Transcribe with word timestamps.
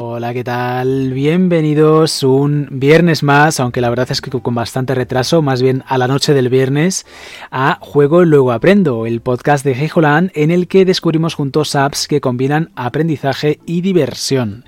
Hola, 0.00 0.32
¿qué 0.32 0.44
tal? 0.44 1.12
Bienvenidos 1.12 2.22
un 2.22 2.68
viernes 2.70 3.24
más, 3.24 3.58
aunque 3.58 3.80
la 3.80 3.90
verdad 3.90 4.06
es 4.12 4.20
que 4.20 4.30
con 4.30 4.54
bastante 4.54 4.94
retraso, 4.94 5.42
más 5.42 5.60
bien 5.60 5.82
a 5.88 5.98
la 5.98 6.06
noche 6.06 6.34
del 6.34 6.48
viernes, 6.48 7.04
a 7.50 7.78
Juego 7.80 8.24
Luego 8.24 8.52
Aprendo, 8.52 9.06
el 9.06 9.20
podcast 9.20 9.64
de 9.64 9.72
Hejolan 9.72 10.30
en 10.36 10.52
el 10.52 10.68
que 10.68 10.84
descubrimos 10.84 11.34
juntos 11.34 11.74
apps 11.74 12.06
que 12.06 12.20
combinan 12.20 12.70
aprendizaje 12.76 13.58
y 13.66 13.80
diversión. 13.80 14.64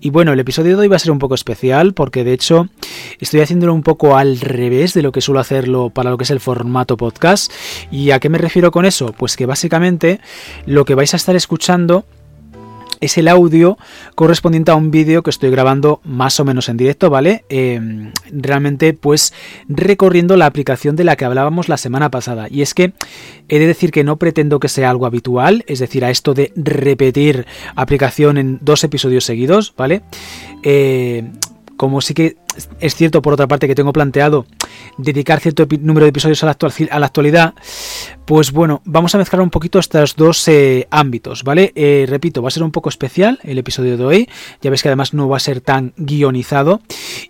Y 0.00 0.10
bueno, 0.10 0.32
el 0.32 0.38
episodio 0.38 0.76
de 0.76 0.82
hoy 0.82 0.88
va 0.88 0.94
a 0.94 1.00
ser 1.00 1.10
un 1.10 1.18
poco 1.18 1.34
especial 1.34 1.92
porque 1.92 2.22
de 2.22 2.34
hecho 2.34 2.68
estoy 3.18 3.40
haciéndolo 3.40 3.74
un 3.74 3.82
poco 3.82 4.16
al 4.16 4.38
revés 4.38 4.94
de 4.94 5.02
lo 5.02 5.10
que 5.10 5.20
suelo 5.20 5.40
hacerlo 5.40 5.90
para 5.90 6.10
lo 6.10 6.18
que 6.18 6.24
es 6.24 6.30
el 6.30 6.38
formato 6.38 6.96
podcast. 6.96 7.50
¿Y 7.90 8.12
a 8.12 8.20
qué 8.20 8.28
me 8.28 8.38
refiero 8.38 8.70
con 8.70 8.84
eso? 8.84 9.12
Pues 9.12 9.36
que 9.36 9.44
básicamente 9.44 10.20
lo 10.66 10.84
que 10.84 10.94
vais 10.94 11.14
a 11.14 11.16
estar 11.16 11.34
escuchando 11.34 12.04
es 13.00 13.18
el 13.18 13.28
audio 13.28 13.78
correspondiente 14.14 14.70
a 14.70 14.74
un 14.74 14.90
vídeo 14.90 15.22
que 15.22 15.30
estoy 15.30 15.50
grabando 15.50 16.00
más 16.04 16.38
o 16.40 16.44
menos 16.44 16.68
en 16.68 16.76
directo, 16.76 17.10
¿vale? 17.10 17.44
Em, 17.48 18.12
realmente 18.30 18.92
pues 18.92 19.32
recorriendo 19.68 20.36
la 20.36 20.46
aplicación 20.46 20.96
de 20.96 21.04
la 21.04 21.16
que 21.16 21.24
hablábamos 21.24 21.68
la 21.68 21.76
semana 21.76 22.10
pasada. 22.10 22.48
Y 22.50 22.62
es 22.62 22.74
que 22.74 22.92
he 23.48 23.58
de 23.58 23.66
decir 23.66 23.90
que 23.90 24.04
no 24.04 24.16
pretendo 24.16 24.60
que 24.60 24.68
sea 24.68 24.90
algo 24.90 25.06
habitual, 25.06 25.64
es 25.66 25.78
decir, 25.78 26.04
a 26.04 26.10
esto 26.10 26.34
de 26.34 26.52
repetir 26.56 27.46
aplicación 27.74 28.38
en 28.38 28.58
dos 28.60 28.84
episodios 28.84 29.24
seguidos, 29.24 29.74
¿vale? 29.76 30.02
Eh, 30.62 31.30
como 31.76 32.00
sí 32.00 32.14
que 32.14 32.36
es 32.80 32.94
cierto, 32.94 33.22
por 33.22 33.32
otra 33.32 33.46
parte, 33.46 33.66
que 33.66 33.74
tengo 33.74 33.92
planteado 33.92 34.46
dedicar 34.96 35.40
cierto 35.40 35.66
número 35.80 36.04
de 36.04 36.10
episodios 36.10 36.42
a 36.42 36.46
la, 36.46 37.04
actualidad, 37.06 37.54
pues 38.24 38.52
bueno, 38.52 38.82
vamos 38.84 39.14
a 39.14 39.18
mezclar 39.18 39.40
un 39.42 39.50
poquito 39.50 39.78
estos 39.78 40.16
dos 40.16 40.46
eh, 40.48 40.86
ámbitos, 40.90 41.44
¿vale? 41.44 41.72
Eh, 41.74 42.06
repito, 42.08 42.42
va 42.42 42.48
a 42.48 42.50
ser 42.50 42.62
un 42.62 42.72
poco 42.72 42.88
especial 42.88 43.38
el 43.42 43.58
episodio 43.58 43.96
de 43.96 44.04
hoy, 44.04 44.28
ya 44.60 44.70
ves 44.70 44.82
que 44.82 44.88
además 44.88 45.14
no 45.14 45.28
va 45.28 45.36
a 45.36 45.40
ser 45.40 45.60
tan 45.60 45.92
guionizado, 45.96 46.80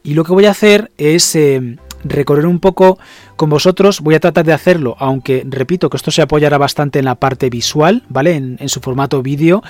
y 0.02 0.14
lo 0.14 0.24
que 0.24 0.32
voy 0.32 0.46
a 0.46 0.50
hacer 0.50 0.90
es 0.96 1.34
eh, 1.36 1.76
recorrer 2.04 2.46
un 2.46 2.60
poco 2.60 2.98
con 3.36 3.50
vosotros. 3.50 4.00
Voy 4.00 4.14
a 4.14 4.20
tratar 4.20 4.44
de 4.44 4.52
hacerlo, 4.52 4.96
aunque 4.98 5.44
repito 5.48 5.90
que 5.90 5.96
esto 5.96 6.10
se 6.10 6.22
apoyará 6.22 6.58
bastante 6.58 6.98
en 6.98 7.04
la 7.04 7.16
parte 7.16 7.50
visual, 7.50 8.04
¿vale? 8.08 8.34
En, 8.34 8.68
su 8.68 8.80
formato 8.80 9.22
vídeo 9.22 9.62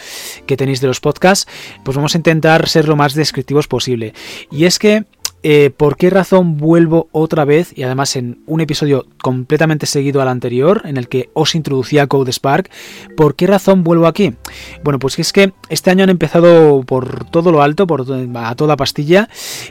que 0.47 0.57
tenéis 0.57 0.81
de 0.81 0.89
los 0.89 1.01
podcasts. 1.01 1.47
Pues 1.85 1.97
vamos 1.97 2.15
a 2.15 2.19
intentar 2.19 2.69
ser 2.69 2.89
lo 2.89 2.97
más 2.97 3.15
descriptivos 3.15 3.69
posible. 3.69 4.15
Y 4.51 4.65
es 4.65 4.79
que 4.79 5.05
eh, 5.43 5.71
¿Por 5.77 5.97
qué 5.97 6.11
razón 6.11 6.57
vuelvo 6.57 7.09
otra 7.13 7.45
vez 7.45 7.73
y 7.77 7.85
además 7.85 8.17
en 8.17 8.43
un 8.47 8.61
episodio 8.61 9.07
completamente 9.23 9.87
seguido 9.87 10.21
al 10.21 10.29
anterior 10.29 10.83
en 10.85 10.97
el 10.97 11.09
que 11.09 11.31
os 11.33 11.55
introducía 11.55 12.07
CodeSpark? 12.09 12.71
¿Por 13.17 13.37
qué 13.37 13.47
razón 13.47 13.85
vuelvo 13.85 14.07
aquí? 14.07 14.35
Bueno, 14.83 14.99
pues 14.99 15.19
es 15.19 15.33
que 15.33 15.53
este 15.69 15.91
año 15.91 16.05
han 16.05 16.11
empezado 16.11 16.83
por 16.83 17.25
todo 17.31 17.53
lo 17.53 17.63
alto, 17.63 17.87
por 17.87 18.05
a 18.35 18.55
toda 18.57 18.77
pastilla 18.77 19.29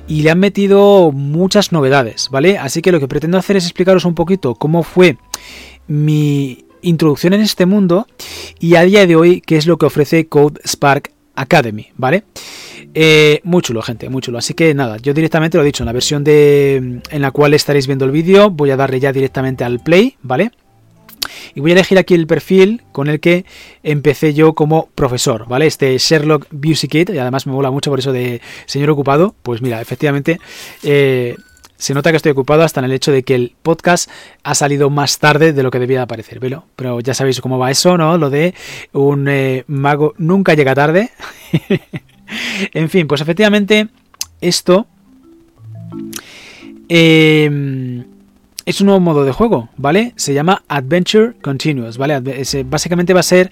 y 0.07 0.21
le 0.21 0.31
han 0.31 0.39
metido 0.39 1.11
muchas 1.11 1.71
novedades, 1.71 2.29
¿vale? 2.31 2.57
Así 2.57 2.81
que 2.81 2.91
lo 2.91 2.99
que 2.99 3.07
pretendo 3.07 3.37
hacer 3.37 3.57
es 3.57 3.65
explicaros 3.65 4.05
un 4.05 4.15
poquito 4.15 4.55
cómo 4.55 4.83
fue 4.83 5.17
mi 5.87 6.65
introducción 6.81 7.33
en 7.33 7.41
este 7.41 7.65
mundo 7.65 8.07
y 8.59 8.75
a 8.75 8.83
día 8.83 9.05
de 9.05 9.15
hoy 9.15 9.41
qué 9.41 9.57
es 9.57 9.65
lo 9.65 9.77
que 9.77 9.85
ofrece 9.85 10.27
CodeSpark 10.27 11.11
Academy, 11.35 11.89
¿vale? 11.97 12.23
Eh, 12.93 13.41
muy 13.43 13.61
chulo, 13.61 13.81
gente, 13.81 14.09
muy 14.09 14.21
chulo. 14.21 14.37
Así 14.37 14.53
que 14.53 14.73
nada, 14.73 14.97
yo 14.97 15.13
directamente 15.13 15.57
lo 15.57 15.63
he 15.63 15.65
dicho, 15.65 15.83
en 15.83 15.87
la 15.87 15.93
versión 15.93 16.23
de 16.23 17.01
en 17.09 17.21
la 17.21 17.31
cual 17.31 17.53
estaréis 17.53 17.87
viendo 17.87 18.05
el 18.05 18.11
vídeo, 18.11 18.49
voy 18.49 18.71
a 18.71 18.77
darle 18.77 18.99
ya 18.99 19.11
directamente 19.11 19.63
al 19.63 19.79
play, 19.79 20.15
¿vale? 20.21 20.51
Y 21.55 21.59
voy 21.59 21.71
a 21.71 21.73
elegir 21.73 21.97
aquí 21.97 22.13
el 22.13 22.27
perfil 22.27 22.83
con 22.91 23.07
el 23.07 23.19
que 23.19 23.45
empecé 23.83 24.33
yo 24.33 24.53
como 24.53 24.89
profesor, 24.95 25.47
¿vale? 25.47 25.67
Este 25.67 25.97
Sherlock 25.97 26.47
Busy 26.51 26.87
Kit, 26.87 27.09
y 27.09 27.17
además 27.17 27.47
me 27.47 27.53
mola 27.53 27.71
mucho 27.71 27.89
por 27.89 27.99
eso 27.99 28.11
de 28.11 28.41
señor 28.65 28.89
ocupado. 28.89 29.35
Pues 29.43 29.61
mira, 29.61 29.81
efectivamente, 29.81 30.39
eh, 30.83 31.35
se 31.77 31.93
nota 31.93 32.11
que 32.11 32.17
estoy 32.17 32.31
ocupado 32.31 32.63
hasta 32.63 32.79
en 32.79 32.85
el 32.85 32.91
hecho 32.91 33.11
de 33.11 33.23
que 33.23 33.35
el 33.35 33.55
podcast 33.61 34.09
ha 34.43 34.55
salido 34.55 34.89
más 34.89 35.19
tarde 35.19 35.53
de 35.53 35.63
lo 35.63 35.71
que 35.71 35.79
debía 35.79 36.01
aparecer, 36.01 36.39
¿velo? 36.39 36.65
Pero 36.75 36.99
ya 36.99 37.13
sabéis 37.13 37.39
cómo 37.41 37.59
va 37.59 37.71
eso, 37.71 37.97
¿no? 37.97 38.17
Lo 38.17 38.29
de 38.29 38.53
un 38.93 39.27
eh, 39.27 39.63
mago 39.67 40.13
nunca 40.17 40.53
llega 40.53 40.75
tarde. 40.75 41.11
en 42.73 42.89
fin, 42.89 43.07
pues 43.07 43.21
efectivamente 43.21 43.87
esto 44.41 44.87
em, 46.89 48.03
es 48.65 48.81
un 48.81 48.87
nuevo 48.87 48.99
modo 48.99 49.25
de 49.25 49.31
juego, 49.31 49.69
¿vale? 49.77 50.13
Se 50.15 50.33
llama 50.33 50.63
Adventure 50.67 51.33
Continuous, 51.41 51.97
¿vale? 51.97 52.21
Básicamente 52.65 53.13
va 53.13 53.21
a 53.21 53.23
ser 53.23 53.51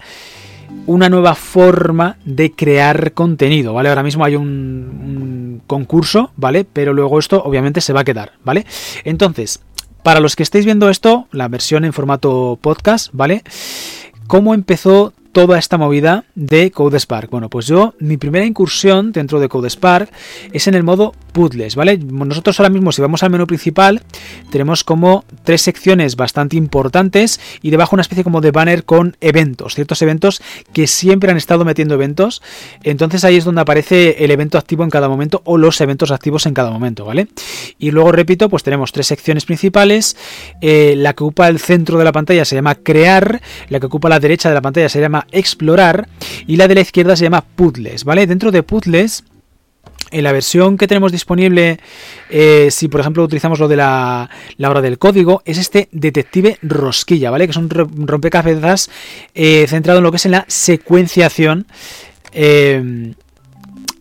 una 0.86 1.08
nueva 1.08 1.34
forma 1.34 2.16
de 2.24 2.52
crear 2.52 3.12
contenido, 3.12 3.72
¿vale? 3.74 3.88
Ahora 3.88 4.02
mismo 4.02 4.24
hay 4.24 4.36
un, 4.36 5.62
concurso, 5.66 6.30
¿vale? 6.36 6.64
Pero 6.64 6.92
luego 6.92 7.18
esto 7.18 7.42
obviamente 7.42 7.80
se 7.80 7.92
va 7.92 8.00
a 8.00 8.04
quedar, 8.04 8.32
¿vale? 8.44 8.66
Entonces, 9.04 9.60
para 10.02 10.20
los 10.20 10.36
que 10.36 10.44
estéis 10.44 10.64
viendo 10.64 10.88
esto, 10.90 11.26
la 11.32 11.48
versión 11.48 11.84
en 11.84 11.92
formato 11.92 12.58
podcast, 12.60 13.08
¿vale? 13.12 13.42
¿Cómo 14.28 14.54
empezó 14.54 15.12
toda 15.36 15.58
esta 15.58 15.76
movida 15.76 16.24
de 16.34 16.70
CodeSpark? 16.70 17.28
Bueno, 17.28 17.50
pues 17.50 17.66
yo, 17.66 17.92
mi 17.98 18.16
primera 18.16 18.46
incursión 18.46 19.12
dentro 19.12 19.38
de 19.38 19.50
CodeSpark 19.50 20.10
es 20.50 20.66
en 20.66 20.72
el 20.72 20.82
modo 20.82 21.12
puzzles, 21.36 21.76
¿vale? 21.76 21.98
Nosotros 21.98 22.58
ahora 22.58 22.70
mismo, 22.70 22.92
si 22.92 23.02
vamos 23.02 23.22
al 23.22 23.28
menú 23.28 23.46
principal, 23.46 24.00
tenemos 24.50 24.84
como 24.84 25.26
tres 25.44 25.60
secciones 25.60 26.16
bastante 26.16 26.56
importantes 26.56 27.38
y 27.60 27.68
debajo 27.68 27.94
una 27.94 28.00
especie 28.00 28.24
como 28.24 28.40
de 28.40 28.52
banner 28.52 28.84
con 28.84 29.18
eventos, 29.20 29.74
ciertos 29.74 30.00
eventos 30.00 30.40
que 30.72 30.86
siempre 30.86 31.30
han 31.30 31.36
estado 31.36 31.66
metiendo 31.66 31.92
eventos. 31.92 32.40
Entonces 32.84 33.22
ahí 33.22 33.36
es 33.36 33.44
donde 33.44 33.60
aparece 33.60 34.24
el 34.24 34.30
evento 34.30 34.56
activo 34.56 34.82
en 34.82 34.88
cada 34.88 35.10
momento 35.10 35.42
o 35.44 35.58
los 35.58 35.78
eventos 35.82 36.10
activos 36.10 36.46
en 36.46 36.54
cada 36.54 36.70
momento, 36.70 37.04
¿vale? 37.04 37.28
Y 37.78 37.90
luego 37.90 38.12
repito, 38.12 38.48
pues 38.48 38.62
tenemos 38.62 38.92
tres 38.92 39.06
secciones 39.06 39.44
principales. 39.44 40.16
Eh, 40.62 40.94
la 40.96 41.12
que 41.12 41.22
ocupa 41.22 41.48
el 41.48 41.58
centro 41.58 41.98
de 41.98 42.04
la 42.04 42.12
pantalla 42.12 42.46
se 42.46 42.54
llama 42.54 42.76
crear, 42.76 43.42
la 43.68 43.78
que 43.78 43.84
ocupa 43.84 44.08
la 44.08 44.20
derecha 44.20 44.48
de 44.48 44.54
la 44.54 44.62
pantalla 44.62 44.88
se 44.88 45.02
llama 45.02 45.26
explorar 45.32 46.08
y 46.46 46.56
la 46.56 46.66
de 46.66 46.76
la 46.76 46.80
izquierda 46.80 47.14
se 47.14 47.24
llama 47.24 47.44
puzzles, 47.44 48.04
¿vale? 48.04 48.26
Dentro 48.26 48.50
de 48.50 48.62
puzzles 48.62 49.22
en 50.10 50.24
la 50.24 50.32
versión 50.32 50.76
que 50.76 50.86
tenemos 50.86 51.12
disponible, 51.12 51.78
eh, 52.30 52.68
si 52.70 52.88
por 52.88 53.00
ejemplo 53.00 53.22
utilizamos 53.24 53.58
lo 53.58 53.68
de 53.68 53.76
la, 53.76 54.30
hora 54.58 54.80
del 54.80 54.98
código, 54.98 55.42
es 55.44 55.58
este 55.58 55.88
detective 55.92 56.58
rosquilla, 56.62 57.30
¿vale? 57.30 57.46
Que 57.46 57.50
es 57.52 57.56
un 57.56 57.68
rompecabezas 57.68 58.90
eh, 59.34 59.66
centrado 59.68 59.98
en 59.98 60.04
lo 60.04 60.10
que 60.10 60.16
es 60.16 60.26
en 60.26 60.32
la 60.32 60.44
secuenciación 60.48 61.66
eh, 62.32 63.14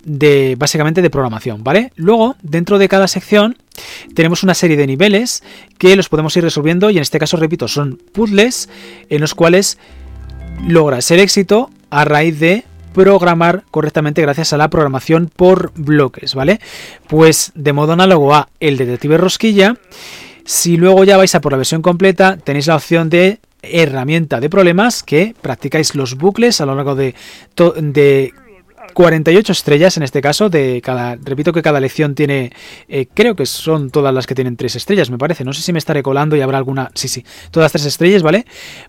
de 0.05 0.55
básicamente 0.57 1.01
de 1.01 1.09
programación, 1.09 1.63
¿vale? 1.63 1.91
Luego, 1.95 2.35
dentro 2.43 2.77
de 2.77 2.87
cada 2.87 3.07
sección, 3.07 3.57
tenemos 4.13 4.43
una 4.43 4.53
serie 4.53 4.77
de 4.77 4.87
niveles 4.87 5.43
que 5.77 5.95
los 5.95 6.09
podemos 6.09 6.37
ir 6.37 6.43
resolviendo 6.43 6.89
y 6.91 6.97
en 6.97 7.01
este 7.01 7.19
caso, 7.19 7.37
repito, 7.37 7.67
son 7.67 7.99
puzzles 8.13 8.69
en 9.09 9.21
los 9.21 9.33
cuales 9.33 9.79
logras 10.67 11.09
el 11.11 11.19
éxito 11.19 11.71
a 11.89 12.05
raíz 12.05 12.39
de 12.39 12.63
programar 12.95 13.63
correctamente 13.69 14.21
gracias 14.21 14.53
a 14.53 14.57
la 14.57 14.69
programación 14.69 15.29
por 15.35 15.71
bloques, 15.75 16.33
¿vale? 16.33 16.59
Pues 17.07 17.51
de 17.53 17.73
modo 17.73 17.93
análogo 17.93 18.33
a 18.33 18.49
el 18.59 18.77
detective 18.77 19.17
rosquilla, 19.17 19.75
si 20.45 20.77
luego 20.77 21.03
ya 21.03 21.17
vais 21.17 21.35
a 21.35 21.41
por 21.41 21.51
la 21.51 21.57
versión 21.57 21.81
completa, 21.81 22.37
tenéis 22.37 22.67
la 22.67 22.75
opción 22.75 23.09
de 23.09 23.39
herramienta 23.61 24.39
de 24.39 24.49
problemas 24.49 25.03
que 25.03 25.35
practicáis 25.41 25.93
los 25.95 26.15
bucles 26.15 26.61
a 26.61 26.65
lo 26.65 26.75
largo 26.75 26.95
de, 26.95 27.15
de 27.81 28.33
48 28.95 29.51
estrellas 29.51 29.97
en 29.97 30.03
este 30.03 30.21
caso, 30.21 30.49
de 30.49 30.81
cada, 30.81 31.17
repito 31.21 31.51
que 31.51 31.61
cada 31.61 31.81
lección 31.81 32.15
tiene, 32.15 32.53
eh, 32.87 33.07
creo 33.13 33.35
que 33.35 33.45
son 33.45 33.91
todas 33.91 34.13
las 34.13 34.25
que 34.25 34.35
tienen 34.35 34.55
tres 34.55 34.75
estrellas, 34.77 35.11
me 35.11 35.17
parece, 35.17 35.43
no 35.43 35.51
sé 35.51 35.61
si 35.61 35.73
me 35.73 35.79
estaré 35.79 36.01
colando 36.01 36.37
y 36.37 36.41
habrá 36.41 36.57
alguna, 36.57 36.89
sí, 36.95 37.09
sí, 37.09 37.25
todas 37.51 37.73
tres 37.73 37.85
estrellas, 37.85 38.23
¿vale? 38.23 38.45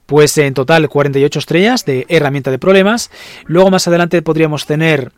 Pues 0.06 0.38
en 0.38 0.54
total 0.54 0.88
48 0.88 1.38
estrellas 1.40 1.84
de 1.84 2.06
herramienta 2.08 2.52
de 2.52 2.58
problemas, 2.58 3.10
luego 3.46 3.68
más 3.70 3.88
adelante 3.88 4.22
podríamos 4.22 4.64
tener 4.64 5.10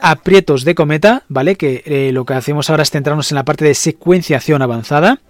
aprietos 0.00 0.64
de 0.64 0.74
cometa, 0.74 1.24
¿vale? 1.28 1.56
Que 1.56 1.82
eh, 1.84 2.10
lo 2.12 2.24
que 2.24 2.32
hacemos 2.32 2.70
ahora 2.70 2.84
es 2.84 2.90
centrarnos 2.90 3.30
en 3.30 3.36
la 3.36 3.44
parte 3.44 3.66
de 3.66 3.74
secuenciación 3.74 4.62
avanzada 4.62 5.20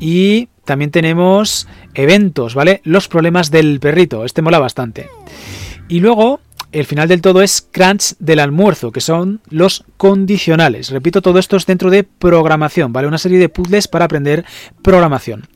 y 0.00 0.48
también 0.64 0.90
tenemos 0.90 1.68
eventos, 1.94 2.54
¿vale? 2.54 2.80
Los 2.82 3.08
problemas 3.08 3.50
del 3.50 3.78
perrito, 3.78 4.24
este 4.24 4.40
mola 4.40 4.58
bastante. 4.58 5.10
Y 5.88 6.00
luego 6.00 6.40
el 6.80 6.84
final 6.84 7.08
del 7.08 7.22
todo 7.22 7.40
es 7.40 7.66
crunch 7.72 8.16
del 8.18 8.38
almuerzo, 8.38 8.92
que 8.92 9.00
son 9.00 9.40
los 9.48 9.84
condicionales. 9.96 10.90
Repito, 10.90 11.22
todo 11.22 11.38
esto 11.38 11.56
es 11.56 11.64
dentro 11.64 11.88
de 11.88 12.04
programación, 12.04 12.92
¿vale? 12.92 13.08
Una 13.08 13.16
serie 13.16 13.38
de 13.38 13.48
puzzles 13.48 13.88
para 13.88 14.04
aprender 14.04 14.44
programación. 14.82 15.48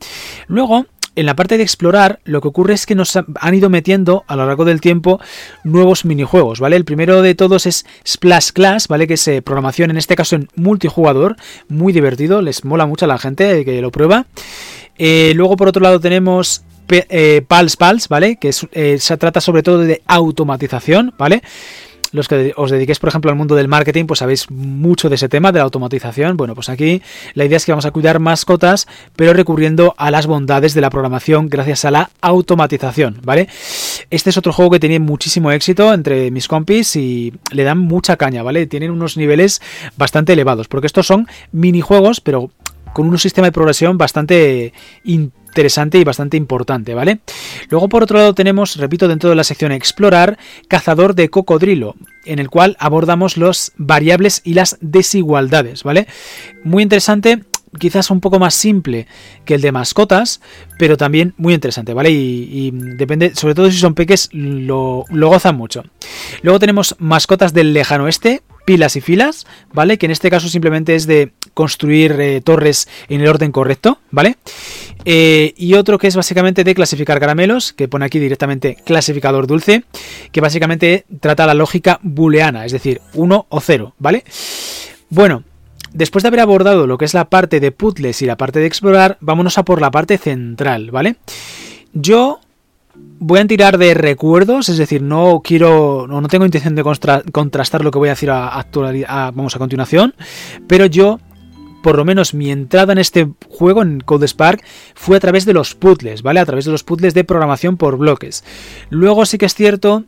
Luego, 0.46 0.87
en 1.17 1.26
la 1.26 1.37
parte 1.37 1.58
de 1.58 1.62
explorar, 1.62 2.20
lo 2.25 2.40
que 2.40 2.49
ocurre 2.49 2.72
es 2.72 2.87
que 2.87 2.94
nos 2.94 3.17
han 3.17 3.55
ido 3.55 3.69
metiendo 3.69 4.25
a 4.28 4.37
lo 4.37 4.46
largo 4.46 4.64
del 4.64 4.81
tiempo 4.81 5.20
nuevos 5.62 6.06
minijuegos, 6.06 6.58
¿vale? 6.58 6.76
El 6.76 6.87
primero 6.87 7.20
de 7.20 7.34
todos 7.34 7.66
es 7.66 7.84
Splash 8.08 8.52
Class, 8.52 8.88
¿vale? 8.88 9.06
Que 9.06 9.14
es 9.14 9.28
eh, 9.28 9.43
programación, 9.43 9.90
en 9.90 9.99
este 9.99 10.16
caso 10.16 10.37
en 10.37 10.49
multijugador, 10.56 11.37
muy 11.69 11.93
divertido, 11.93 12.40
les 12.40 12.64
mola 12.64 12.87
mucho 12.87 13.05
a 13.05 13.08
la 13.08 13.19
gente 13.19 13.66
que 13.66 13.82
lo 13.82 13.90
prueba. 13.90 14.25
Eh, 14.96 15.32
luego, 15.34 15.58
por 15.58 15.69
otro 15.69 15.82
lado, 15.82 16.00
tenemos 16.00 16.62
eh, 16.90 17.42
Pals 17.46 17.76
Pals, 17.76 18.08
¿vale? 18.08 18.37
Que 18.37 18.50
eh, 18.72 18.98
se 18.98 19.16
trata 19.16 19.40
sobre 19.40 19.62
todo 19.62 19.78
de 19.78 20.02
automatización, 20.06 21.14
¿vale? 21.19 21.42
los 22.12 22.28
que 22.28 22.52
os 22.56 22.70
dediquéis, 22.70 22.98
por 22.98 23.08
ejemplo, 23.08 23.31
al 23.31 23.37
mundo 23.37 23.54
del 23.54 23.69
marketing, 23.69 24.06
pues 24.06 24.19
sabéis 24.19 24.50
mucho 24.50 25.08
de 25.08 25.14
ese 25.14 25.28
tema, 25.28 25.52
de 25.52 25.58
la 25.58 25.64
automatización. 25.64 26.37
Bueno, 26.37 26.54
pues 26.54 26.69
aquí 26.69 27.02
la 27.34 27.44
idea 27.44 27.56
es 27.56 27.64
que 27.64 27.72
vamos 27.72 27.87
a 27.87 27.90
cuidar 27.90 28.19
mascotas, 28.19 28.87
pero 29.16 29.32
recurriendo 29.32 29.94
a 29.96 30.10
las 30.10 30.26
bondades 30.26 30.75
de 30.75 30.81
la 30.81 30.90
programación 30.90 31.48
gracias 31.48 31.84
a 31.84 31.90
la 31.90 32.10
automatización, 32.20 33.20
¿vale? 33.22 33.48
Este 34.10 34.31
es 34.31 34.37
otro 34.37 34.52
juego 34.52 34.72
que 34.72 34.81
tiene 34.81 34.98
muchísimo 34.98 35.52
éxito 35.52 35.92
entre 35.94 36.31
mis 36.31 36.48
compis 36.48 36.96
y 36.96 37.32
le 37.52 37.64
dan 37.64 37.78
mucha 37.78 38.16
caña, 38.16 38.42
¿vale? 38.42 38.66
Tienen 38.66 38.90
unos 38.90 39.16
niveles 39.16 39.60
bastante 39.96 40.32
elevados, 40.32 40.69
porque 40.69 40.87
estos 40.87 41.06
son 41.06 41.28
minijuegos, 41.52 42.20
pero 42.20 42.50
con 42.92 43.08
un 43.08 43.19
sistema 43.19 43.46
de 43.46 43.52
progresión 43.52 43.98
bastante 43.98 44.72
interesante 45.50 45.99
y 45.99 46.05
bastante 46.05 46.37
importante, 46.37 46.94
¿vale? 46.94 47.20
Luego 47.69 47.88
por 47.88 48.02
otro 48.02 48.19
lado 48.19 48.35
tenemos, 48.35 48.76
repito, 48.76 49.08
dentro 49.08 49.31
de 49.31 49.37
la 49.37 49.44
sección 49.44 49.73
explorar, 49.73 50.38
cazador 50.69 51.14
de 51.14 51.29
cocodrilo, 51.29 51.97
en 52.25 52.38
el 52.38 52.49
cual 52.49 52.76
abordamos 52.79 53.37
las 53.37 53.73
variables 53.76 54.41
y 54.44 54.55
las 54.55 54.79
desigualdades, 54.81 55.82
¿vale? 55.82 56.06
Muy 56.62 56.82
interesante, 56.82 57.43
quizás 57.79 58.11
un 58.11 58.20
poco 58.20 58.38
más 58.38 58.55
simple 58.55 59.06
que 59.44 59.55
el 59.55 59.61
de 59.61 59.73
mascotas, 59.73 60.41
pero 60.79 60.97
también 60.97 61.35
muy 61.37 61.55
interesante, 61.55 61.94
¿vale? 61.94 62.11
Y, 62.11 62.70
depende, 62.73 63.35
sobre 63.35 63.55
todo 63.55 63.70
si 63.70 63.79
son 63.79 63.94
peques, 63.94 64.29
lo, 64.32 65.05
gozan 65.11 65.56
mucho. 65.56 65.85
Luego 66.43 66.58
tenemos 66.58 66.97
mascotas 66.99 67.52
del 67.52 67.73
lejano 67.73 68.05
oeste, 68.05 68.43
pilas 68.64 68.97
y 68.97 69.00
filas, 69.00 69.47
¿vale? 69.73 69.99
Que 69.99 70.06
en 70.06 70.12
este 70.12 70.31
caso 70.31 70.49
simplemente 70.49 70.94
es 70.94 71.06
de 71.06 71.32
construir 71.55 72.12
eh, 72.20 72.41
torres 72.41 72.88
en 73.08 73.20
el 73.20 73.29
orden 73.29 73.52
correcto, 73.52 73.99
¿vale? 74.11 74.37
Eh, 75.05 75.55
y 75.56 75.75
otro 75.75 75.99
que 75.99 76.06
es 76.06 76.17
básicamente 76.17 76.64
de 76.64 76.75
clasificar 76.75 77.20
caramelos, 77.20 77.73
que 77.73 77.88
pone 77.88 78.05
aquí 78.05 78.19
directamente 78.19 78.76
clasificador 78.85 79.47
dulce, 79.47 79.85
que 80.32 80.41
básicamente 80.41 81.05
trata 81.20 81.47
la 81.47 81.55
lógica 81.55 82.00
booleana, 82.02 82.64
es 82.67 82.73
decir, 82.73 83.00
1 83.14 83.47
o 83.49 83.61
0, 83.61 83.94
¿vale? 83.99 84.25
Bueno, 85.08 85.44
después 85.93 86.23
de 86.23 86.29
haber 86.29 86.41
abordado 86.41 86.87
lo 86.87 86.99
que 86.99 87.05
es 87.05 87.14
la 87.14 87.26
parte 87.31 87.61
de 87.61 87.73
puzzles 87.73 88.23
y 88.23 88.26
la 88.26 88.37
parte 88.37 88.61
de 88.61 88.67
explorar, 88.67 89.17
vámonos 89.20 89.58
a 89.58 89.64
por 89.64 89.81
la 89.81 89.91
parte 89.91 90.19
central, 90.19 90.91
¿vale? 90.91 91.17
Yo 91.93 92.41
voy 93.19 93.41
a 93.41 93.47
tirar 93.47 93.79
de 93.79 93.94
recuerdos, 93.94 94.69
es 94.69 94.79
decir, 94.79 95.02
no 95.02 95.41
quiero, 95.44 96.06
no, 96.08 96.26
tengo 96.29 96.44
intención 96.44 96.75
de 96.75 96.82
contrastar 97.32 97.85
lo 97.85 97.91
que 97.91 97.99
voy 97.99 98.08
a 98.08 98.12
decir 98.12 98.31
a, 98.31 98.64
vamos 99.35 99.56
a 99.56 99.58
continuación, 99.58 100.14
pero 100.67 100.87
yo, 100.87 101.20
por 101.82 101.97
lo 101.97 102.05
menos 102.05 102.35
mi 102.35 102.50
entrada 102.50 102.93
en 102.93 102.99
este 102.99 103.29
juego, 103.49 103.82
en 103.82 104.00
CodeSpark, 104.00 104.62
fue 104.94 105.17
a 105.17 105.21
través 105.21 105.44
de 105.44 105.53
los 105.53 105.75
puzzles, 105.75 106.23
¿vale? 106.23 106.41
A 106.41 106.47
través 106.47 106.65
de 106.65 106.73
los 106.73 106.85
puzzles 106.85 107.15
de 107.15 107.25
programación 107.25 107.77
por 107.77 107.97
bloques. 107.97 108.44
Luego 108.91 109.27
sí 109.27 109.38
que 109.38 109.47
es 109.47 109.55
cierto 109.55 110.05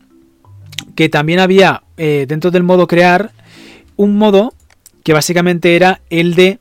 que 0.95 1.09
también 1.09 1.39
había 1.39 1.83
eh, 1.97 2.27
dentro 2.29 2.51
del 2.51 2.63
modo 2.63 2.87
crear 2.87 3.33
un 3.97 4.17
modo 4.17 4.53
que 5.05 5.13
básicamente 5.13 5.77
era 5.77 6.01
el 6.11 6.35
de 6.35 6.59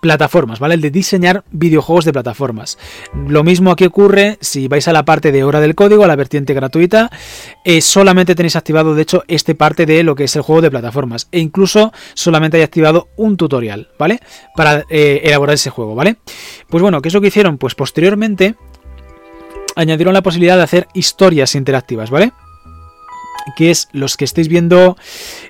plataformas, 0.00 0.58
¿vale? 0.58 0.74
El 0.74 0.80
de 0.80 0.90
diseñar 0.90 1.44
videojuegos 1.50 2.04
de 2.04 2.12
plataformas. 2.12 2.78
Lo 3.28 3.44
mismo 3.44 3.70
aquí 3.70 3.84
ocurre 3.84 4.38
si 4.40 4.68
vais 4.68 4.88
a 4.88 4.92
la 4.92 5.04
parte 5.04 5.32
de 5.32 5.44
hora 5.44 5.60
del 5.60 5.74
código, 5.74 6.04
a 6.04 6.08
la 6.08 6.16
vertiente 6.16 6.54
gratuita, 6.54 7.10
eh, 7.64 7.80
solamente 7.80 8.34
tenéis 8.34 8.56
activado, 8.56 8.94
de 8.94 9.02
hecho, 9.02 9.24
este 9.28 9.54
parte 9.54 9.86
de 9.86 10.02
lo 10.02 10.14
que 10.14 10.24
es 10.24 10.36
el 10.36 10.42
juego 10.42 10.62
de 10.62 10.70
plataformas. 10.70 11.28
E 11.30 11.38
incluso 11.38 11.92
solamente 12.14 12.56
hay 12.56 12.62
activado 12.62 13.08
un 13.16 13.36
tutorial, 13.36 13.88
¿vale? 13.98 14.20
Para 14.56 14.84
eh, 14.90 15.20
elaborar 15.24 15.54
ese 15.54 15.70
juego, 15.70 15.94
¿vale? 15.94 16.16
Pues 16.68 16.82
bueno, 16.82 17.02
¿qué 17.02 17.08
es 17.08 17.14
lo 17.14 17.20
que 17.20 17.28
hicieron? 17.28 17.58
Pues 17.58 17.74
posteriormente 17.74 18.54
añadieron 19.76 20.14
la 20.14 20.22
posibilidad 20.22 20.56
de 20.56 20.62
hacer 20.62 20.88
historias 20.94 21.54
interactivas, 21.54 22.10
¿vale? 22.10 22.32
Que 23.56 23.70
es 23.70 23.88
los 23.92 24.16
que 24.16 24.24
estéis 24.24 24.48
viendo 24.48 24.96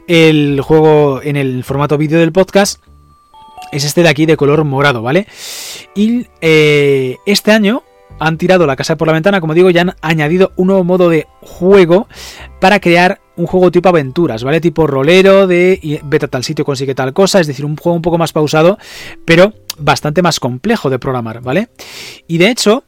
el 0.06 0.61
juego 0.61 1.20
en 1.23 1.37
el 1.37 1.64
formato 1.64 1.99
vídeo 1.99 2.19
del 2.19 2.32
podcast 2.32 2.81
es 3.72 3.84
este 3.84 4.02
de 4.02 4.08
aquí 4.08 4.26
de 4.26 4.36
color 4.36 4.64
morado, 4.64 5.02
¿vale? 5.02 5.26
Y 5.94 6.26
eh, 6.40 7.16
este 7.26 7.52
año 7.52 7.82
han 8.18 8.36
tirado 8.36 8.66
la 8.66 8.76
casa 8.76 8.96
por 8.96 9.08
la 9.08 9.14
ventana, 9.14 9.40
como 9.40 9.54
digo, 9.54 9.70
ya 9.70 9.82
han 9.82 9.94
añadido 10.02 10.52
un 10.56 10.68
nuevo 10.68 10.84
modo 10.84 11.08
de 11.08 11.26
juego 11.40 12.06
para 12.60 12.80
crear 12.80 13.20
un 13.36 13.46
juego 13.46 13.70
tipo 13.70 13.88
aventuras, 13.88 14.44
¿vale? 14.44 14.60
Tipo 14.60 14.86
rolero 14.86 15.46
de 15.46 16.00
vete 16.04 16.26
a 16.26 16.28
tal 16.28 16.44
sitio, 16.44 16.64
consigue 16.64 16.94
tal 16.94 17.14
cosa, 17.14 17.40
es 17.40 17.46
decir, 17.46 17.64
un 17.64 17.76
juego 17.76 17.96
un 17.96 18.02
poco 18.02 18.18
más 18.18 18.32
pausado, 18.32 18.78
pero 19.24 19.54
bastante 19.78 20.20
más 20.20 20.38
complejo 20.38 20.90
de 20.90 20.98
programar, 20.98 21.40
¿vale? 21.40 21.70
Y 22.26 22.36
de 22.36 22.50
hecho, 22.50 22.84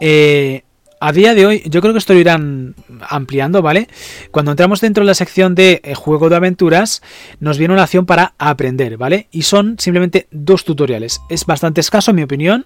eh, 0.00 0.62
a 1.04 1.12
día 1.12 1.34
de 1.34 1.44
hoy, 1.44 1.62
yo 1.66 1.82
creo 1.82 1.92
que 1.92 1.98
esto 1.98 2.14
lo 2.14 2.20
irán 2.20 2.74
ampliando, 3.10 3.60
¿vale? 3.60 3.88
Cuando 4.30 4.52
entramos 4.52 4.80
dentro 4.80 5.04
de 5.04 5.08
la 5.08 5.14
sección 5.14 5.54
de 5.54 5.82
eh, 5.84 5.94
juego 5.94 6.30
de 6.30 6.36
aventuras, 6.36 7.02
nos 7.40 7.58
viene 7.58 7.74
una 7.74 7.82
acción 7.82 8.06
para 8.06 8.32
aprender, 8.38 8.96
¿vale? 8.96 9.28
Y 9.30 9.42
son 9.42 9.76
simplemente 9.78 10.28
dos 10.30 10.64
tutoriales. 10.64 11.20
Es 11.28 11.44
bastante 11.44 11.82
escaso, 11.82 12.10
en 12.10 12.16
mi 12.16 12.22
opinión, 12.22 12.64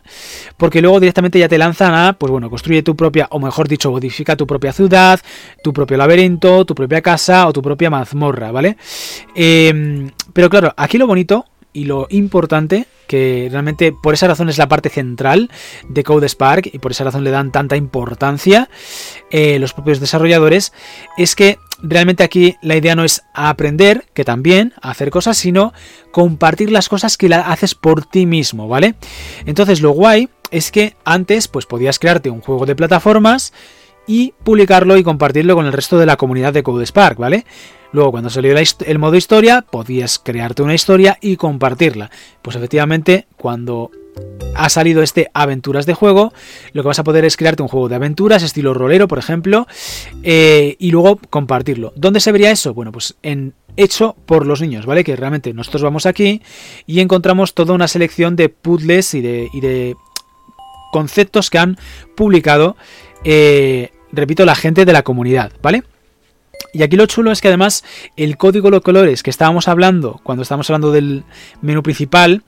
porque 0.56 0.80
luego 0.80 1.00
directamente 1.00 1.40
ya 1.40 1.48
te 1.48 1.58
lanzan 1.58 1.92
a, 1.94 2.12
pues 2.12 2.30
bueno, 2.30 2.48
construye 2.48 2.84
tu 2.84 2.94
propia, 2.94 3.26
o 3.32 3.40
mejor 3.40 3.66
dicho, 3.66 3.90
modifica 3.90 4.36
tu 4.36 4.46
propia 4.46 4.72
ciudad, 4.72 5.18
tu 5.64 5.72
propio 5.72 5.96
laberinto, 5.96 6.64
tu 6.64 6.76
propia 6.76 7.02
casa 7.02 7.48
o 7.48 7.52
tu 7.52 7.60
propia 7.60 7.90
mazmorra, 7.90 8.52
¿vale? 8.52 8.76
Em, 9.34 10.12
pero 10.32 10.48
claro, 10.48 10.72
aquí 10.76 10.96
lo 10.96 11.08
bonito 11.08 11.44
y 11.72 11.84
lo 11.84 12.06
importante 12.10 12.86
que 13.06 13.48
realmente 13.50 13.92
por 13.92 14.14
esa 14.14 14.28
razón 14.28 14.48
es 14.48 14.58
la 14.58 14.68
parte 14.68 14.90
central 14.90 15.50
de 15.88 16.04
CodeSpark 16.04 16.70
y 16.72 16.78
por 16.78 16.92
esa 16.92 17.04
razón 17.04 17.24
le 17.24 17.30
dan 17.30 17.50
tanta 17.50 17.76
importancia 17.76 18.68
eh, 19.30 19.58
los 19.58 19.72
propios 19.72 19.98
desarrolladores, 19.98 20.72
es 21.16 21.34
que 21.34 21.58
realmente 21.82 22.22
aquí 22.22 22.56
la 22.60 22.76
idea 22.76 22.94
no 22.94 23.04
es 23.04 23.22
aprender, 23.34 24.06
que 24.14 24.24
también, 24.24 24.74
hacer 24.82 25.10
cosas, 25.10 25.38
sino 25.38 25.72
compartir 26.10 26.70
las 26.70 26.88
cosas 26.88 27.16
que 27.16 27.28
la 27.28 27.40
haces 27.40 27.74
por 27.74 28.04
ti 28.04 28.26
mismo, 28.26 28.68
¿vale? 28.68 28.94
Entonces 29.46 29.80
lo 29.80 29.90
guay 29.90 30.28
es 30.50 30.70
que 30.70 30.94
antes 31.04 31.48
pues 31.48 31.66
podías 31.66 31.98
crearte 31.98 32.30
un 32.30 32.40
juego 32.40 32.66
de 32.66 32.76
plataformas 32.76 33.52
y 34.08 34.34
publicarlo 34.42 34.96
y 34.96 35.04
compartirlo 35.04 35.54
con 35.54 35.66
el 35.66 35.72
resto 35.72 35.98
de 35.98 36.06
la 36.06 36.16
comunidad 36.16 36.52
de 36.52 36.64
CodeSpark, 36.64 37.18
¿vale? 37.18 37.44
Luego, 37.92 38.10
cuando 38.10 38.30
salió 38.30 38.54
el 38.56 38.98
modo 38.98 39.14
historia, 39.16 39.62
podías 39.62 40.18
crearte 40.18 40.62
una 40.62 40.74
historia 40.74 41.18
y 41.20 41.36
compartirla. 41.36 42.10
Pues 42.42 42.56
efectivamente, 42.56 43.28
cuando 43.36 43.90
ha 44.54 44.68
salido 44.68 45.02
este 45.02 45.30
aventuras 45.32 45.86
de 45.86 45.94
juego, 45.94 46.32
lo 46.72 46.82
que 46.82 46.88
vas 46.88 46.98
a 46.98 47.04
poder 47.04 47.24
es 47.24 47.36
crearte 47.36 47.62
un 47.62 47.68
juego 47.68 47.88
de 47.88 47.94
aventuras, 47.94 48.42
estilo 48.42 48.74
rolero, 48.74 49.08
por 49.08 49.18
ejemplo, 49.18 49.66
eh, 50.22 50.76
y 50.78 50.90
luego 50.90 51.20
compartirlo. 51.30 51.92
¿Dónde 51.94 52.20
se 52.20 52.32
vería 52.32 52.50
eso? 52.50 52.74
Bueno, 52.74 52.92
pues 52.92 53.16
en 53.22 53.54
hecho 53.76 54.16
por 54.26 54.46
los 54.46 54.60
niños, 54.60 54.86
¿vale? 54.86 55.04
Que 55.04 55.16
realmente 55.16 55.54
nosotros 55.54 55.82
vamos 55.82 56.06
aquí 56.06 56.42
y 56.86 57.00
encontramos 57.00 57.54
toda 57.54 57.74
una 57.74 57.88
selección 57.88 58.36
de 58.36 58.48
puzzles 58.48 59.14
y 59.14 59.20
de, 59.20 59.48
de 59.54 59.96
conceptos 60.90 61.50
que 61.50 61.58
han 61.58 61.78
publicado, 62.16 62.76
eh, 63.24 63.92
repito, 64.12 64.44
la 64.44 64.54
gente 64.54 64.84
de 64.84 64.92
la 64.92 65.02
comunidad, 65.02 65.52
¿vale? 65.62 65.82
Y 66.72 66.82
aquí 66.82 66.96
lo 66.96 67.06
chulo 67.06 67.30
es 67.32 67.40
que 67.40 67.48
además 67.48 67.84
el 68.16 68.36
código 68.36 68.70
de 68.70 68.80
colores 68.80 69.22
que 69.22 69.30
estábamos 69.30 69.68
hablando 69.68 70.20
cuando 70.22 70.42
estábamos 70.42 70.68
hablando 70.68 70.92
del 70.92 71.24
menú 71.62 71.82
principal, 71.82 72.42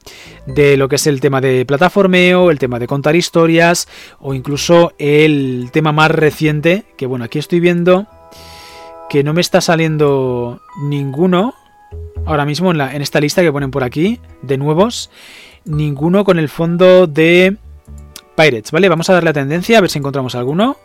de 0.47 0.76
lo 0.76 0.88
que 0.88 0.97
es 0.97 1.07
el 1.07 1.21
tema 1.21 1.40
de 1.40 1.64
plataformeo, 1.64 2.50
el 2.50 2.59
tema 2.59 2.79
de 2.79 2.87
contar 2.87 3.17
historias 3.17 3.88
o 4.19 4.35
incluso 4.35 4.93
el 4.99 5.71
tema 5.73 5.93
más 5.93 6.11
reciente, 6.11 6.85
que 6.97 7.07
bueno, 7.07 7.25
aquí 7.25 7.38
estoy 7.38 7.61
viendo 7.61 8.07
que 9.09 9.25
no 9.25 9.33
me 9.33 9.40
está 9.40 9.61
saliendo 9.61 10.61
ninguno 10.83 11.55
ahora 12.26 12.45
mismo 12.45 12.71
en 12.73 13.02
esta 13.02 13.21
lista 13.21 13.43
que 13.43 13.50
ponen 13.50 13.71
por 13.71 13.85
aquí 13.85 14.21
de 14.43 14.59
nuevos, 14.59 15.11
ninguno 15.64 16.25
con 16.25 16.38
el 16.38 16.49
fondo 16.49 17.07
de 17.07 17.57
Pirates, 18.37 18.71
¿vale? 18.71 18.88
Vamos 18.88 19.09
a 19.09 19.14
darle 19.14 19.31
a 19.31 19.35
tendencia 19.35 19.79
a 19.79 19.81
ver 19.81 19.90
si 19.90 19.99
encontramos 19.99 20.35
alguno 20.35 20.76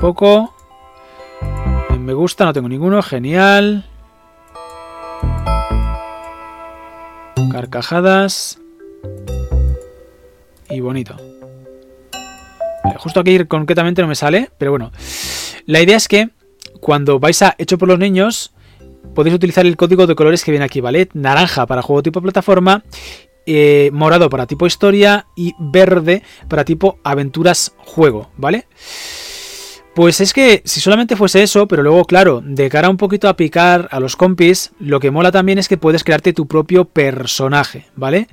poco. 0.00 0.54
Me 1.98 2.14
gusta, 2.14 2.46
no 2.46 2.52
tengo 2.52 2.68
ninguno. 2.68 3.02
Genial. 3.02 3.84
Carcajadas. 7.52 8.58
Y 10.70 10.80
bonito. 10.80 11.16
justo 12.98 13.20
aquí 13.20 13.44
concretamente 13.44 14.02
no 14.02 14.08
me 14.08 14.14
sale, 14.14 14.50
pero 14.58 14.70
bueno. 14.70 14.90
La 15.66 15.80
idea 15.82 15.96
es 15.96 16.08
que 16.08 16.30
cuando 16.80 17.20
vais 17.20 17.42
a 17.42 17.54
hecho 17.58 17.76
por 17.76 17.88
los 17.88 17.98
niños, 17.98 18.52
podéis 19.14 19.34
utilizar 19.34 19.66
el 19.66 19.76
código 19.76 20.06
de 20.06 20.14
colores 20.14 20.44
que 20.44 20.50
viene 20.50 20.64
aquí, 20.64 20.80
¿vale? 20.80 21.08
Naranja 21.12 21.66
para 21.66 21.82
juego 21.82 22.02
tipo 22.02 22.22
plataforma, 22.22 22.84
eh, 23.46 23.90
morado 23.92 24.30
para 24.30 24.46
tipo 24.46 24.66
historia 24.66 25.26
y 25.36 25.54
verde 25.58 26.22
para 26.48 26.64
tipo 26.64 26.98
aventuras 27.04 27.74
juego, 27.78 28.30
¿vale? 28.36 28.66
Pues 30.00 30.22
es 30.22 30.32
que 30.32 30.62
si 30.64 30.80
solamente 30.80 31.14
fuese 31.14 31.42
eso, 31.42 31.68
pero 31.68 31.82
luego, 31.82 32.06
claro, 32.06 32.40
de 32.42 32.70
cara 32.70 32.88
un 32.88 32.96
poquito 32.96 33.28
a 33.28 33.36
picar 33.36 33.86
a 33.90 34.00
los 34.00 34.16
compis, 34.16 34.72
lo 34.78 34.98
que 34.98 35.10
mola 35.10 35.30
también 35.30 35.58
es 35.58 35.68
que 35.68 35.76
puedes 35.76 36.04
crearte 36.04 36.32
tu 36.32 36.46
propio 36.46 36.86
personaje, 36.86 37.84
¿vale? 37.96 38.26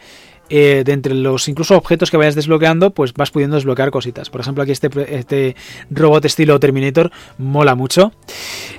eh, 0.50 0.84
de 0.86 0.94
entre 0.94 1.14
los 1.14 1.48
incluso 1.48 1.76
objetos 1.76 2.12
que 2.12 2.18
vayas 2.18 2.36
desbloqueando, 2.36 2.92
pues 2.92 3.14
vas 3.14 3.32
pudiendo 3.32 3.56
desbloquear 3.56 3.92
cositas. 3.92 4.30
Por 4.30 4.42
ejemplo, 4.42 4.64
aquí 4.64 4.72
este, 4.72 4.90
este 5.16 5.56
robot 5.90 6.26
estilo 6.26 6.60
Terminator 6.60 7.12
mola 7.38 7.76
mucho. 7.76 8.14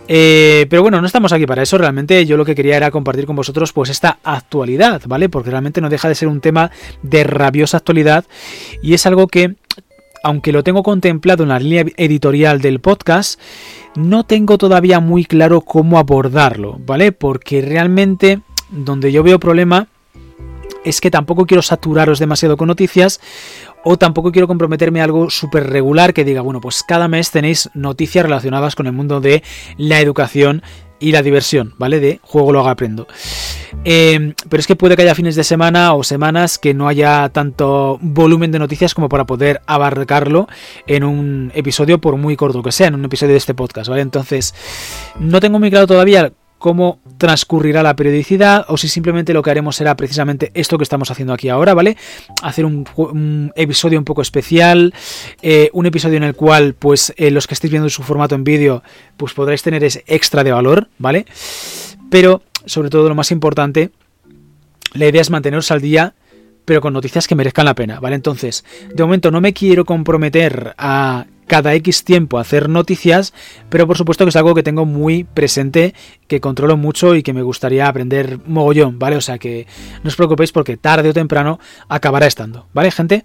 Eh, 0.07 0.67
pero 0.71 0.83
bueno, 0.83 1.01
no 1.01 1.07
estamos 1.07 1.33
aquí 1.33 1.47
para 1.47 1.63
eso. 1.63 1.79
Realmente 1.79 2.25
yo 2.27 2.37
lo 2.37 2.45
que 2.45 2.55
quería 2.55 2.77
era 2.77 2.91
compartir 2.91 3.27
con 3.27 3.37
vosotros 3.37 3.73
pues 3.73 3.91
esta 3.91 4.19
actualidad, 4.25 5.03
¿vale? 5.07 5.29
Porque 5.29 5.51
realmente 5.51 5.81
no 5.81 5.91
deja 5.91 6.09
de 6.09 6.15
ser 6.15 6.29
un 6.29 6.41
tema 6.41 6.71
de 7.03 7.25
rabiosa 7.25 7.77
actualidad 7.77 8.25
y 8.83 8.95
es 8.95 9.07
algo 9.07 9.27
que 9.27 9.57
aunque 10.23 10.53
lo 10.53 10.63
tengo 10.63 10.83
contemplado 10.83 11.43
en 11.43 11.51
la 11.51 11.59
línea 11.59 11.85
editorial 11.97 12.61
del 12.61 12.81
podcast, 12.81 13.41
no 13.95 14.25
tengo 14.25 14.59
todavía 14.59 15.01
muy 15.01 15.25
claro 15.25 15.61
cómo 15.61 15.99
abordarlo, 15.99 16.79
¿vale? 16.85 17.13
Porque 17.13 17.61
realmente 17.61 18.41
donde 18.71 19.13
yo 19.13 19.23
veo 19.23 19.39
problema 19.39 19.89
es 20.85 21.01
que 21.01 21.11
tampoco 21.11 21.47
quiero 21.47 21.63
saturaros 21.63 22.19
demasiado 22.19 22.57
con 22.57 22.69
noticias 22.69 23.21
o 23.85 23.97
tampoco 23.97 24.33
quiero 24.33 24.49
comprometerme 24.49 25.01
a 25.01 25.05
algo 25.05 25.31
súper 25.31 25.69
regular 25.69 26.15
que 26.15 26.25
diga, 26.25 26.41
bueno, 26.41 26.61
pues 26.61 26.83
cada 26.83 27.09
mes 27.09 27.31
tenéis 27.31 27.71
noticias 27.75 28.25
relacionadas 28.25 28.75
con 28.75 28.87
el 28.87 28.93
mundo 28.93 29.21
de 29.21 29.43
la 29.77 30.01
educación 30.01 30.63
y 31.01 31.13
la 31.13 31.23
diversión, 31.23 31.75
¿vale? 31.79 32.01
De 32.01 32.21
juego 32.23 32.53
lo 32.53 32.61
hago 32.61 32.69
aprendo. 32.69 33.07
Em, 33.85 34.35
pero 34.49 34.61
es 34.61 34.67
que 34.67 34.77
puede 34.77 34.97
que 34.97 35.03
haya 35.03 35.15
fines 35.15 35.37
de 35.37 35.45
semana 35.45 35.95
o 35.95 36.03
semanas 36.03 36.59
que 36.59 36.75
no 36.75 36.89
haya 36.89 37.29
tanto 37.31 37.99
volumen 38.01 38.51
de 38.51 38.59
noticias 38.59 38.95
como 38.95 39.09
para 39.09 39.25
poder 39.25 39.61
abarcarlo 39.67 40.49
en 40.87 41.05
un 41.05 41.53
episodio, 41.55 42.01
por 42.01 42.17
muy 42.17 42.37
corto 42.37 42.63
que 42.63 42.73
sea, 42.73 42.89
en 42.89 42.95
un 42.95 43.05
episodio 43.05 43.33
de 43.33 43.39
este 43.39 43.55
podcast, 43.55 43.89
¿vale? 43.89 44.03
Entonces, 44.03 44.55
no 45.21 45.41
tengo 45.41 45.59
muy 45.59 45.71
claro 45.71 45.87
todavía 45.87 46.33
cómo 46.59 47.01
transcurrirá 47.19 47.83
la 47.83 47.97
periodicidad 47.97 48.65
o 48.69 48.77
si 48.77 48.89
simplemente 48.89 49.33
lo 49.33 49.43
que 49.43 49.51
haremos 49.51 49.77
será 49.77 49.97
precisamente 49.97 50.51
esto 50.55 50.77
que 50.77 50.83
estamos 50.83 51.11
haciendo 51.11 51.33
aquí 51.33 51.49
ahora, 51.49 51.75
¿vale? 51.75 51.97
Hacer 52.43 52.65
un, 52.65 53.53
episodio 53.55 53.99
un 53.99 54.05
poco 54.05 54.23
especial, 54.23 54.93
eh, 55.43 55.71
un 55.73 55.87
episodio 55.87 56.17
en 56.17 56.25
el 56.25 56.35
cual 56.35 56.75
pues 56.75 57.13
eh, 57.17 57.31
los 57.31 57.47
que 57.47 57.55
estéis 57.55 57.71
viendo 57.71 57.89
su 57.89 58.03
formato 58.03 58.35
en 58.35 58.45
vídeo 58.45 58.83
pues 59.17 59.33
podréis 59.35 59.63
tener 59.63 59.85
ese 59.85 60.05
extra 60.07 60.45
de 60.45 60.53
valor, 60.53 60.89
¿vale? 60.99 61.27
Pero 62.11 62.43
sobre 62.67 62.91
todo 62.91 63.09
lo 63.09 63.15
más 63.15 63.31
importante, 63.31 63.91
la 64.95 65.07
idea 65.07 65.21
es 65.21 65.31
manteneros 65.31 65.71
al 65.71 65.81
día 65.81 66.15
pero 66.65 66.83
con 66.83 66.93
noticias 66.93 67.27
que 67.27 67.35
merezcan 67.35 67.65
la 67.65 67.75
pena, 67.75 67.99
¿vale? 67.99 68.15
Entonces, 68.15 68.63
de 68.95 69.03
momento 69.03 69.31
no 69.31 69.41
me 69.41 69.55
quiero 69.55 69.87
comprometer 69.87 70.75
a 70.77 71.25
cada 71.49 71.75
X 71.75 72.05
tiempo 72.05 72.39
hacer 72.39 72.69
noticias, 72.69 73.35
pero 73.69 73.87
por 73.89 73.97
supuesto 73.97 74.25
que 74.25 74.29
es 74.29 74.37
algo 74.37 74.55
que 74.55 74.63
tengo 74.63 74.85
muy 74.85 75.25
presente, 75.25 75.95
que 76.29 76.41
controlo 76.41 76.77
mucho 76.77 77.17
y 77.17 77.25
que 77.25 77.33
me 77.33 77.43
gustaría 77.43 77.89
aprender 77.89 78.39
mogollón, 78.47 78.99
¿vale? 78.99 79.17
O 79.17 79.21
sea 79.21 79.39
que 79.39 79.67
no 80.05 80.09
os 80.09 80.17
preocupéis 80.17 80.53
porque 80.53 80.77
tarde 80.77 81.09
o 81.09 81.13
temprano 81.13 81.59
acabará 81.89 82.27
estando, 82.27 82.67
¿vale, 82.73 82.93
gente? 82.93 83.25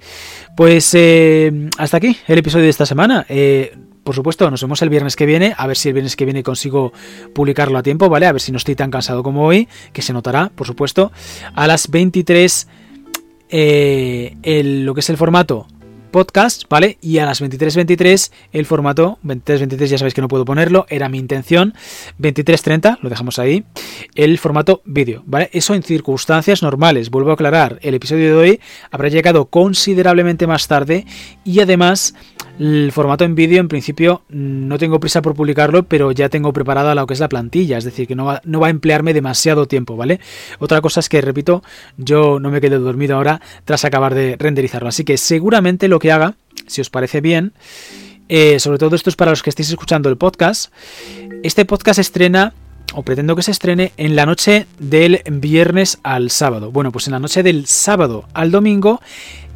Pues 0.57 0.91
eh, 0.95 1.69
hasta 1.77 1.97
aquí 1.97 2.17
el 2.27 2.39
episodio 2.39 2.63
de 2.63 2.71
esta 2.71 2.87
semana. 2.87 3.25
Eh, 3.29 3.77
por 4.03 4.15
supuesto, 4.15 4.49
nos 4.51 4.61
vemos 4.61 4.81
el 4.81 4.89
viernes 4.89 5.15
que 5.15 5.25
viene, 5.25 5.53
a 5.57 5.65
ver 5.65 5.77
si 5.77 5.87
el 5.87 5.93
viernes 5.93 6.17
que 6.17 6.25
viene 6.25 6.43
consigo 6.43 6.91
publicarlo 7.33 7.77
a 7.77 7.83
tiempo, 7.83 8.09
¿vale? 8.09 8.25
A 8.25 8.33
ver 8.33 8.41
si 8.41 8.51
no 8.51 8.57
estoy 8.57 8.75
tan 8.75 8.91
cansado 8.91 9.23
como 9.23 9.45
hoy, 9.45 9.69
que 9.93 10.01
se 10.01 10.11
notará, 10.11 10.51
por 10.53 10.67
supuesto, 10.67 11.11
a 11.55 11.67
las 11.67 11.89
23, 11.89 12.67
eh, 13.49 14.35
lo 14.83 14.93
que 14.93 14.99
es 14.99 15.09
el 15.09 15.15
formato 15.15 15.67
podcast, 16.13 16.63
¿vale? 16.69 16.97
Y 17.01 17.17
a 17.17 17.25
las 17.25 17.41
23.23 17.41 18.31
el 18.53 18.65
formato, 18.65 19.19
23.23 19.25 19.85
ya 19.87 19.97
sabéis 19.97 20.13
que 20.13 20.21
no 20.21 20.29
puedo 20.29 20.45
ponerlo, 20.45 20.85
era 20.87 21.09
mi 21.09 21.17
intención, 21.17 21.73
23.30, 22.19 22.99
lo 23.01 23.09
dejamos 23.09 23.39
ahí, 23.39 23.65
el 24.15 24.37
formato 24.37 24.81
vídeo, 24.85 25.23
¿vale? 25.25 25.49
Eso 25.51 25.73
en 25.73 25.83
circunstancias 25.83 26.61
normales, 26.61 27.09
vuelvo 27.09 27.31
a 27.31 27.33
aclarar, 27.33 27.79
el 27.81 27.95
episodio 27.95 28.27
de 28.27 28.33
hoy 28.33 28.59
habrá 28.91 29.09
llegado 29.09 29.47
considerablemente 29.47 30.47
más 30.47 30.69
tarde 30.69 31.05
y 31.43 31.59
además 31.59 32.13
el 32.59 32.91
formato 32.91 33.23
en 33.23 33.35
vídeo, 33.35 33.59
en 33.59 33.67
principio, 33.67 34.21
no 34.29 34.77
tengo 34.77 34.99
prisa 34.99 35.21
por 35.21 35.35
publicarlo, 35.35 35.83
pero 35.83 36.11
ya 36.11 36.29
tengo 36.29 36.53
preparada 36.53 36.93
lo 36.95 37.07
que 37.07 37.13
es 37.13 37.19
la 37.19 37.29
plantilla, 37.29 37.77
es 37.77 37.83
decir, 37.83 38.07
que 38.07 38.15
no 38.15 38.25
va, 38.25 38.41
no 38.45 38.59
va 38.59 38.67
a 38.67 38.69
emplearme 38.69 39.13
demasiado 39.13 39.67
tiempo, 39.67 39.95
¿vale? 39.97 40.19
Otra 40.59 40.81
cosa 40.81 40.99
es 40.99 41.09
que, 41.09 41.21
repito, 41.21 41.63
yo 41.97 42.39
no 42.39 42.51
me 42.51 42.61
quedé 42.61 42.77
dormido 42.77 43.15
ahora 43.15 43.41
tras 43.65 43.85
acabar 43.85 44.13
de 44.13 44.35
renderizarlo, 44.37 44.89
así 44.89 45.03
que 45.03 45.17
seguramente 45.17 45.87
lo 45.87 45.99
que 45.99 46.11
haga, 46.11 46.35
si 46.67 46.81
os 46.81 46.89
parece 46.89 47.21
bien, 47.21 47.53
eh, 48.29 48.59
sobre 48.59 48.77
todo 48.77 48.95
esto 48.95 49.09
es 49.09 49.15
para 49.15 49.31
los 49.31 49.43
que 49.43 49.49
estéis 49.49 49.69
escuchando 49.69 50.09
el 50.09 50.17
podcast, 50.17 50.71
este 51.43 51.65
podcast 51.65 51.99
estrena 51.99 52.53
o 52.93 53.03
pretendo 53.03 53.35
que 53.35 53.43
se 53.43 53.51
estrene 53.51 53.91
en 53.97 54.15
la 54.15 54.25
noche 54.25 54.67
del 54.79 55.21
viernes 55.29 55.99
al 56.03 56.29
sábado. 56.29 56.71
Bueno, 56.71 56.91
pues 56.91 57.07
en 57.07 57.13
la 57.13 57.19
noche 57.19 57.43
del 57.43 57.65
sábado 57.65 58.25
al 58.33 58.51
domingo 58.51 59.01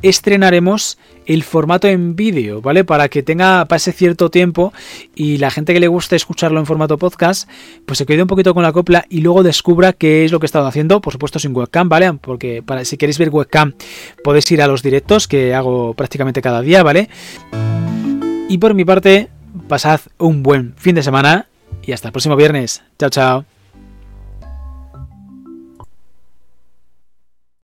estrenaremos 0.01 0.97
el 1.25 1.43
formato 1.43 1.87
en 1.87 2.15
vídeo, 2.15 2.61
¿vale? 2.61 2.83
Para 2.83 3.09
que 3.09 3.23
tenga, 3.23 3.65
pase 3.65 3.91
cierto 3.91 4.29
tiempo 4.29 4.73
y 5.15 5.37
la 5.37 5.51
gente 5.51 5.73
que 5.73 5.79
le 5.79 5.87
guste 5.87 6.15
escucharlo 6.15 6.59
en 6.59 6.65
formato 6.65 6.97
podcast, 6.97 7.49
pues 7.85 7.97
se 7.97 8.05
quede 8.05 8.21
un 8.21 8.27
poquito 8.27 8.53
con 8.53 8.63
la 8.63 8.71
copla 8.71 9.05
y 9.09 9.21
luego 9.21 9.43
descubra 9.43 9.93
qué 9.93 10.23
es 10.23 10.31
lo 10.31 10.39
que 10.39 10.45
he 10.45 10.47
estado 10.47 10.67
haciendo, 10.67 11.01
por 11.01 11.13
supuesto 11.13 11.39
sin 11.39 11.55
webcam, 11.55 11.89
¿vale? 11.89 12.13
Porque 12.13 12.63
si 12.83 12.97
queréis 12.97 13.17
ver 13.17 13.29
webcam 13.29 13.73
podéis 14.23 14.49
ir 14.51 14.61
a 14.61 14.67
los 14.67 14.83
directos 14.83 15.27
que 15.27 15.53
hago 15.53 15.93
prácticamente 15.93 16.41
cada 16.41 16.61
día, 16.61 16.83
¿vale? 16.83 17.09
Y 18.49 18.59
por 18.59 18.73
mi 18.73 18.85
parte, 18.85 19.29
pasad 19.67 19.99
un 20.17 20.43
buen 20.43 20.73
fin 20.77 20.95
de 20.95 21.03
semana 21.03 21.47
y 21.83 21.91
hasta 21.91 22.09
el 22.09 22.11
próximo 22.11 22.35
viernes. 22.35 22.83
Chao, 22.97 23.09
chao. 23.09 23.56